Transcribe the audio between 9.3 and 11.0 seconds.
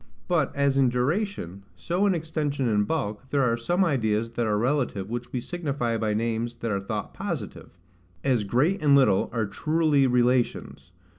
are truly relations.